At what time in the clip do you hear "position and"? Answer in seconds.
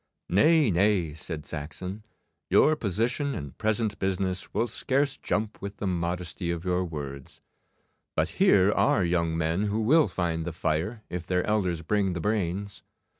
2.75-3.55